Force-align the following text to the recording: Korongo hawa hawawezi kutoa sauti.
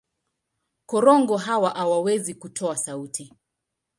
Korongo 0.85 1.37
hawa 1.37 1.69
hawawezi 1.69 2.33
kutoa 2.35 2.77
sauti. 2.77 3.31